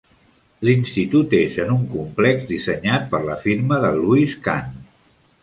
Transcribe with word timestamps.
L'institut 0.67 1.35
és 1.39 1.59
en 1.63 1.73
un 1.73 1.83
complex 1.91 2.49
dissenyat 2.53 3.07
per 3.13 3.21
la 3.27 3.37
firma 3.45 3.79
de 3.87 3.93
Louis 4.01 4.37
Kahn. 4.49 4.75